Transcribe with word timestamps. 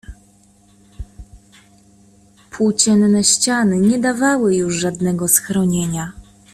Płócienne 2.51 3.23
ściany 3.23 3.79
nie 3.79 3.99
dawały 3.99 4.55
już 4.55 4.75
żadnego 4.75 5.27
schronienia. 5.27 6.11